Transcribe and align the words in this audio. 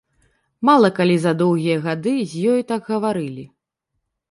Мала 0.69 0.89
калі 0.99 1.17
за 1.25 1.33
доўгія 1.43 1.77
гады 1.85 2.15
з 2.33 2.55
ёю 2.55 2.61
так 2.73 2.91
гаварылі. 2.95 3.49